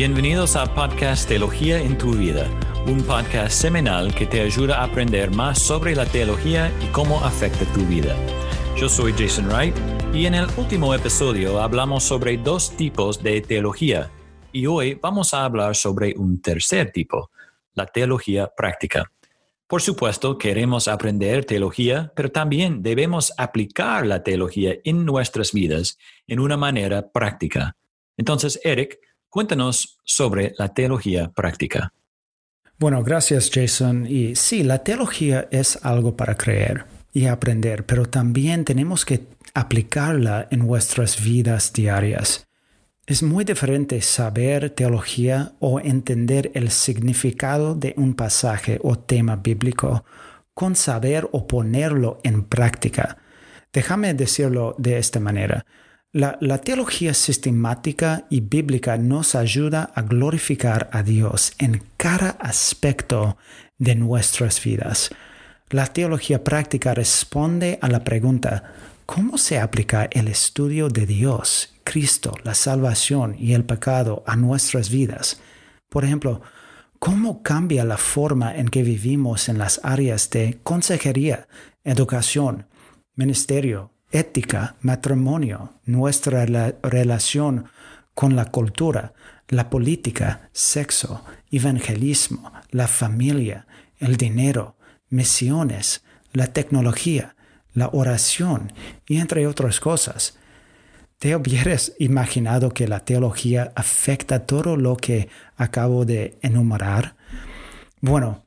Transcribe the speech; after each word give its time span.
Bienvenidos 0.00 0.56
a 0.56 0.64
Podcast 0.74 1.28
Teología 1.28 1.78
en 1.78 1.98
tu 1.98 2.14
vida, 2.14 2.48
un 2.86 3.02
podcast 3.02 3.52
semanal 3.52 4.14
que 4.14 4.26
te 4.26 4.40
ayuda 4.40 4.78
a 4.78 4.84
aprender 4.84 5.30
más 5.30 5.58
sobre 5.58 5.94
la 5.94 6.06
teología 6.06 6.72
y 6.82 6.86
cómo 6.86 7.22
afecta 7.22 7.66
tu 7.74 7.84
vida. 7.84 8.16
Yo 8.78 8.88
soy 8.88 9.12
Jason 9.12 9.48
Wright 9.48 9.74
y 10.14 10.24
en 10.24 10.36
el 10.36 10.46
último 10.56 10.94
episodio 10.94 11.60
hablamos 11.60 12.02
sobre 12.02 12.38
dos 12.38 12.74
tipos 12.78 13.22
de 13.22 13.42
teología 13.42 14.10
y 14.52 14.64
hoy 14.64 14.94
vamos 14.94 15.34
a 15.34 15.44
hablar 15.44 15.76
sobre 15.76 16.14
un 16.16 16.40
tercer 16.40 16.92
tipo, 16.92 17.30
la 17.74 17.84
teología 17.84 18.50
práctica. 18.56 19.12
Por 19.66 19.82
supuesto, 19.82 20.38
queremos 20.38 20.88
aprender 20.88 21.44
teología, 21.44 22.10
pero 22.16 22.30
también 22.30 22.82
debemos 22.82 23.34
aplicar 23.36 24.06
la 24.06 24.22
teología 24.22 24.76
en 24.82 25.04
nuestras 25.04 25.52
vidas 25.52 25.98
en 26.26 26.40
una 26.40 26.56
manera 26.56 27.10
práctica. 27.12 27.76
Entonces, 28.16 28.58
Eric, 28.64 28.98
cuéntanos 29.30 29.98
sobre 30.04 30.52
la 30.58 30.68
teología 30.74 31.30
práctica. 31.30 31.92
Bueno, 32.78 33.02
gracias 33.02 33.50
Jason. 33.52 34.06
Y 34.06 34.34
sí, 34.36 34.62
la 34.62 34.82
teología 34.82 35.48
es 35.50 35.78
algo 35.82 36.16
para 36.16 36.36
creer 36.36 36.84
y 37.12 37.26
aprender, 37.26 37.86
pero 37.86 38.06
también 38.06 38.64
tenemos 38.64 39.04
que 39.04 39.26
aplicarla 39.54 40.48
en 40.50 40.60
nuestras 40.60 41.22
vidas 41.22 41.72
diarias. 41.72 42.46
Es 43.06 43.22
muy 43.22 43.44
diferente 43.44 44.00
saber 44.02 44.70
teología 44.70 45.52
o 45.58 45.80
entender 45.80 46.52
el 46.54 46.70
significado 46.70 47.74
de 47.74 47.94
un 47.96 48.14
pasaje 48.14 48.78
o 48.82 48.98
tema 48.98 49.36
bíblico 49.36 50.04
con 50.54 50.76
saber 50.76 51.28
o 51.32 51.46
ponerlo 51.46 52.20
en 52.22 52.44
práctica. 52.44 53.16
Déjame 53.72 54.14
decirlo 54.14 54.74
de 54.78 54.98
esta 54.98 55.20
manera. 55.20 55.64
La, 56.12 56.58
teología 56.58 57.14
sistemática 57.14 58.26
y 58.30 58.40
bíblica 58.40 58.96
nos 58.96 59.34
ayuda 59.34 59.92
a 59.94 60.02
glorificar 60.02 60.90
a 60.92 61.02
Dios 61.04 61.52
en 61.58 61.84
cada 61.96 62.30
aspecto 62.30 63.36
de 63.78 63.94
nuestras 63.94 64.62
vidas. 64.62 65.10
La 65.68 65.86
teología 65.86 66.42
práctica 66.42 66.94
responde 66.94 67.78
a 67.80 67.88
la 67.88 68.02
pregunta, 68.02 68.72
¿cómo 69.06 69.38
se 69.38 69.60
aplica 69.60 70.08
el 70.10 70.26
estudio 70.26 70.88
de 70.88 71.06
Dios 71.06 71.74
Cristo, 71.90 72.34
la 72.44 72.54
salvación 72.54 73.34
y 73.36 73.54
el 73.54 73.64
pecado 73.64 74.22
a 74.24 74.36
nuestras 74.36 74.90
vidas. 74.90 75.40
Por 75.88 76.04
ejemplo, 76.04 76.40
¿cómo 77.00 77.42
cambia 77.42 77.84
la 77.84 77.96
forma 77.96 78.54
en 78.54 78.68
que 78.68 78.84
vivimos 78.84 79.48
en 79.48 79.58
las 79.58 79.80
áreas 79.82 80.30
de 80.30 80.60
consejería, 80.62 81.48
educación, 81.82 82.68
ministerio, 83.16 83.90
ética, 84.10 84.76
matrimonio, 84.80 85.74
nuestra 85.84 86.44
relación 86.82 87.66
con 88.14 88.36
la 88.36 88.46
cultura, 88.46 89.12
la 89.48 89.70
política, 89.70 90.48
sexo, 90.52 91.24
evangelismo, 91.50 92.52
la 92.70 92.86
familia, 92.86 93.66
el 93.98 94.16
dinero, 94.16 94.76
misiones, 95.08 96.04
la 96.32 96.46
tecnología, 96.48 97.34
la 97.74 97.88
oración 97.92 98.72
y 99.06 99.18
entre 99.18 99.46
otras 99.46 99.80
cosas? 99.80 100.36
¿Te 101.18 101.36
hubieras 101.36 101.92
imaginado 101.98 102.70
que 102.70 102.88
la 102.88 103.04
teología 103.04 103.72
afecta 103.74 104.46
todo 104.46 104.76
lo 104.76 104.96
que 104.96 105.28
acabo 105.56 106.06
de 106.06 106.38
enumerar? 106.40 107.14
Bueno, 108.00 108.44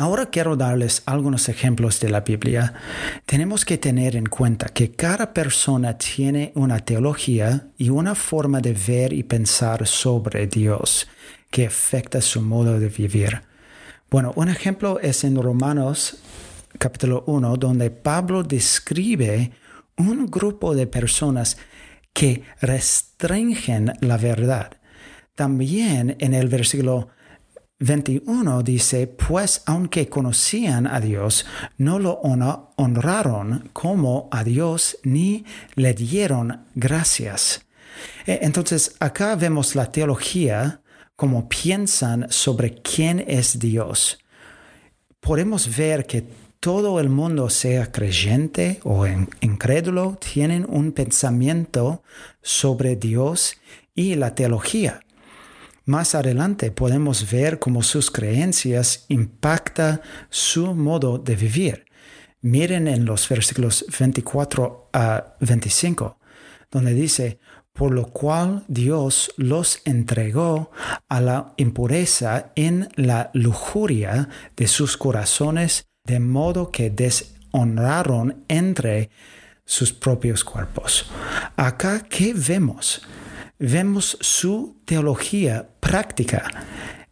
ahora 0.00 0.30
quiero 0.30 0.56
darles 0.56 1.02
algunos 1.04 1.50
ejemplos 1.50 2.00
de 2.00 2.08
la 2.08 2.22
Biblia. 2.22 2.72
Tenemos 3.26 3.66
que 3.66 3.76
tener 3.76 4.16
en 4.16 4.24
cuenta 4.24 4.70
que 4.70 4.92
cada 4.92 5.34
persona 5.34 5.98
tiene 5.98 6.52
una 6.54 6.78
teología 6.78 7.68
y 7.76 7.90
una 7.90 8.14
forma 8.14 8.62
de 8.62 8.72
ver 8.72 9.12
y 9.12 9.24
pensar 9.24 9.86
sobre 9.86 10.46
Dios 10.46 11.06
que 11.50 11.66
afecta 11.66 12.22
su 12.22 12.40
modo 12.40 12.80
de 12.80 12.88
vivir. 12.88 13.42
Bueno, 14.10 14.32
un 14.36 14.48
ejemplo 14.48 14.98
es 15.00 15.22
en 15.22 15.36
Romanos 15.36 16.16
capítulo 16.78 17.24
1, 17.26 17.56
donde 17.58 17.90
Pablo 17.90 18.42
describe 18.42 19.50
un 19.98 20.30
grupo 20.30 20.74
de 20.74 20.86
personas 20.86 21.58
que 22.14 22.42
restringen 22.62 23.92
la 24.00 24.16
verdad. 24.16 24.78
También 25.34 26.16
en 26.20 26.32
el 26.32 26.48
versículo 26.48 27.08
21 27.80 28.62
dice, 28.62 29.06
pues 29.06 29.62
aunque 29.64 30.08
conocían 30.08 30.86
a 30.86 31.00
Dios, 31.00 31.46
no 31.78 31.98
lo 31.98 32.20
honraron 32.76 33.70
como 33.72 34.28
a 34.30 34.44
Dios 34.44 34.98
ni 35.02 35.44
le 35.74 35.94
dieron 35.94 36.66
gracias. 36.74 37.64
E, 38.26 38.40
entonces 38.42 38.96
acá 39.00 39.34
vemos 39.34 39.74
la 39.74 39.90
teología 39.90 40.82
como 41.16 41.48
piensan 41.48 42.26
sobre 42.30 42.74
quién 42.82 43.24
es 43.26 43.58
Dios. 43.58 44.18
Podemos 45.20 45.74
ver 45.74 46.06
que 46.06 46.24
todo 46.60 47.00
el 47.00 47.08
mundo, 47.08 47.48
sea 47.48 47.90
creyente 47.90 48.80
o 48.84 49.06
incrédulo, 49.40 50.18
tienen 50.20 50.66
un 50.68 50.92
pensamiento 50.92 52.02
sobre 52.42 52.96
Dios 52.96 53.56
y 53.94 54.16
la 54.16 54.34
teología. 54.34 55.00
Más 55.84 56.14
adelante 56.14 56.70
podemos 56.70 57.30
ver 57.30 57.58
cómo 57.58 57.82
sus 57.82 58.10
creencias 58.10 59.06
impactan 59.08 60.00
su 60.28 60.74
modo 60.74 61.18
de 61.18 61.36
vivir. 61.36 61.84
Miren 62.42 62.88
en 62.88 63.04
los 63.04 63.28
versículos 63.28 63.84
24 63.98 64.90
a 64.92 65.36
25, 65.40 66.18
donde 66.70 66.94
dice, 66.94 67.38
por 67.72 67.92
lo 67.92 68.06
cual 68.08 68.64
Dios 68.68 69.32
los 69.36 69.80
entregó 69.84 70.70
a 71.08 71.20
la 71.20 71.54
impureza 71.56 72.52
en 72.54 72.88
la 72.96 73.30
lujuria 73.32 74.28
de 74.56 74.66
sus 74.68 74.96
corazones 74.96 75.86
de 76.04 76.20
modo 76.20 76.70
que 76.70 76.90
deshonraron 76.90 78.44
entre 78.48 79.10
sus 79.64 79.92
propios 79.92 80.44
cuerpos. 80.44 81.10
Acá, 81.56 82.04
¿qué 82.08 82.34
vemos? 82.34 83.02
Vemos 83.62 84.16
su 84.22 84.80
teología 84.86 85.68
práctica. 85.80 86.50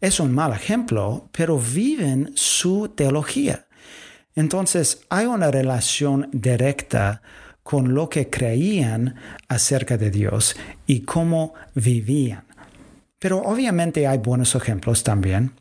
Es 0.01 0.19
un 0.19 0.33
mal 0.33 0.51
ejemplo, 0.51 1.29
pero 1.31 1.59
viven 1.59 2.31
su 2.33 2.89
teología. 2.89 3.67
Entonces, 4.33 5.01
hay 5.09 5.27
una 5.27 5.51
relación 5.51 6.27
directa 6.31 7.21
con 7.61 7.93
lo 7.93 8.09
que 8.09 8.31
creían 8.31 9.13
acerca 9.47 9.95
de 9.95 10.09
Dios 10.09 10.55
y 10.87 11.01
cómo 11.01 11.53
vivían. 11.75 12.45
Pero 13.19 13.43
obviamente 13.43 14.07
hay 14.07 14.17
buenos 14.17 14.55
ejemplos 14.55 15.03
también. 15.03 15.51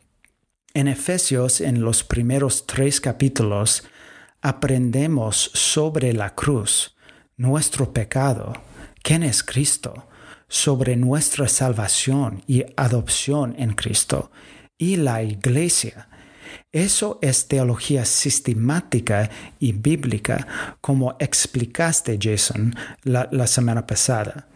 En 0.72 0.88
Efesios, 0.88 1.60
en 1.60 1.82
los 1.82 2.03
primeros 2.03 2.66
tres 2.66 3.03
capítulos, 3.03 3.84
aprendemos 4.41 5.50
sobre 5.53 6.15
la 6.15 6.34
cruz, 6.34 6.97
nuestro 7.37 7.93
pecado, 7.93 8.55
quién 9.03 9.22
es 9.22 9.43
Cristo, 9.43 10.09
sobre 10.48 10.97
nuestra 10.97 11.48
salvación 11.48 12.42
y 12.47 12.64
adopción 12.76 13.54
en 13.59 13.75
Cristo 13.75 14.31
y 14.78 14.97
la 14.97 15.22
iglesia. 15.22 16.09
Eso 16.72 17.19
es 17.22 17.48
teología 17.48 18.04
sistemática 18.04 19.31
y 19.58 19.72
bíblica, 19.72 20.76
como 20.81 21.16
explicaste, 21.19 22.19
Jason, 22.20 22.75
la, 23.03 23.28
la 23.31 23.47
semana 23.47 23.87
pasada. 23.87 24.48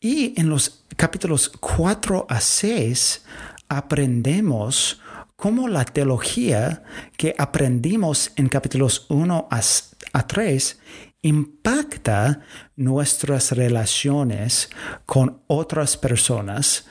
Y 0.00 0.38
en 0.40 0.48
los 0.48 0.84
capítulos 0.96 1.48
4 1.48 2.26
a 2.28 2.40
6 2.40 3.24
aprendemos 3.68 5.00
cómo 5.36 5.68
la 5.68 5.84
teología 5.84 6.84
que 7.16 7.34
aprendimos 7.38 8.32
en 8.36 8.48
capítulos 8.48 9.06
1 9.08 9.48
a 9.50 10.26
3 10.26 10.80
impacta 11.22 12.40
nuestras 12.76 13.52
relaciones 13.52 14.68
con 15.06 15.40
otras 15.46 15.96
personas, 15.96 16.86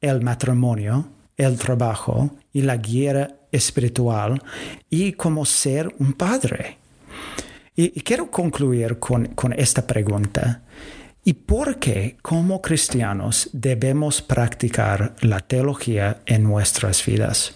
el 0.00 0.20
matrimonio, 0.20 1.08
el 1.36 1.56
trabajo 1.56 2.30
y 2.52 2.62
la 2.62 2.76
guerra 2.76 3.36
espiritual 3.52 4.42
y 4.90 5.12
como 5.12 5.46
ser 5.46 5.94
un 5.98 6.12
padre. 6.12 6.78
Y, 7.74 7.90
quiero 8.02 8.28
concluir 8.30 8.98
con, 8.98 9.26
con 9.28 9.52
esta 9.52 9.86
pregunta. 9.86 10.62
¿Y 11.22 11.34
por 11.34 11.78
qué 11.78 12.16
como 12.22 12.60
cristianos 12.60 13.50
debemos 13.52 14.20
practicar 14.20 15.14
la 15.20 15.38
teología 15.40 16.22
en 16.26 16.42
nuestras 16.42 17.04
vidas? 17.04 17.54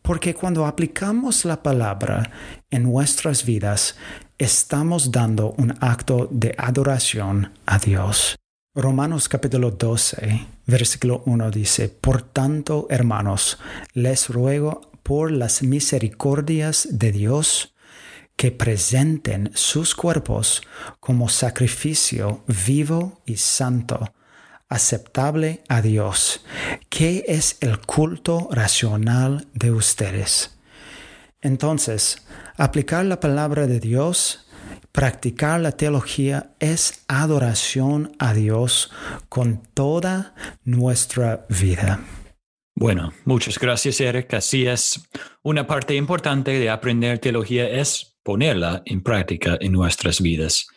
Porque 0.00 0.34
cuando 0.34 0.66
aplicamos 0.66 1.44
la 1.44 1.62
palabra 1.62 2.30
en 2.70 2.84
nuestras 2.84 3.44
vidas, 3.44 3.96
estamos 4.42 5.12
dando 5.12 5.54
un 5.56 5.72
acto 5.80 6.28
de 6.32 6.52
adoración 6.58 7.52
a 7.64 7.78
Dios. 7.78 8.36
Romanos 8.74 9.28
capítulo 9.28 9.70
12, 9.70 10.46
versículo 10.66 11.22
1 11.26 11.50
dice, 11.52 11.88
Por 11.88 12.22
tanto, 12.22 12.88
hermanos, 12.90 13.58
les 13.92 14.28
ruego 14.28 14.90
por 15.04 15.30
las 15.30 15.62
misericordias 15.62 16.88
de 16.90 17.12
Dios, 17.12 17.74
que 18.34 18.50
presenten 18.50 19.52
sus 19.54 19.94
cuerpos 19.94 20.62
como 20.98 21.28
sacrificio 21.28 22.42
vivo 22.66 23.22
y 23.24 23.36
santo, 23.36 24.12
aceptable 24.68 25.62
a 25.68 25.82
Dios. 25.82 26.44
¿Qué 26.88 27.24
es 27.28 27.58
el 27.60 27.78
culto 27.78 28.48
racional 28.50 29.46
de 29.54 29.70
ustedes? 29.70 30.58
Entonces, 31.42 32.24
aplicar 32.56 33.04
la 33.04 33.20
palabra 33.20 33.66
de 33.66 33.80
Dios, 33.80 34.46
practicar 34.92 35.60
la 35.60 35.72
teología 35.72 36.54
es 36.60 37.04
adoración 37.08 38.12
a 38.18 38.32
Dios 38.32 38.90
con 39.28 39.62
toda 39.74 40.34
nuestra 40.64 41.44
vida. 41.48 42.00
Bueno, 42.74 43.12
muchas 43.24 43.58
gracias 43.58 44.00
Eric. 44.00 44.32
Así 44.34 44.66
es, 44.66 45.08
una 45.42 45.66
parte 45.66 45.94
importante 45.94 46.52
de 46.52 46.70
aprender 46.70 47.18
teología 47.18 47.68
es 47.68 48.16
ponerla 48.22 48.82
en 48.86 49.02
práctica 49.02 49.58
en 49.60 49.72
nuestras 49.72 50.20
vidas. 50.20 50.68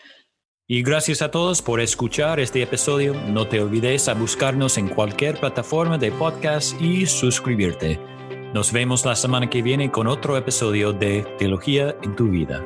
Y 0.68 0.82
gracias 0.82 1.22
a 1.22 1.30
todos 1.30 1.62
por 1.62 1.80
escuchar 1.80 2.40
este 2.40 2.64
episodio. 2.64 3.14
No 3.14 3.48
te 3.48 3.62
olvides 3.62 4.08
a 4.10 4.16
buscarnos 4.16 4.80
en 4.80 4.88
cualquier 4.88 5.40
plataforma 5.40 6.00
de 6.00 6.12
podcast 6.12 6.82
y 6.82 7.06
suscribirte. 7.06 8.15
Nos 8.56 8.72
vemos 8.72 9.04
la 9.04 9.18
semana 9.18 9.50
que 9.50 9.62
viene 9.62 9.92
con 9.92 10.08
otro 10.08 10.38
episodio 10.38 10.94
de 10.94 11.24
Teología 11.38 11.98
en 12.02 12.16
tu 12.16 12.30
vida. 12.30 12.64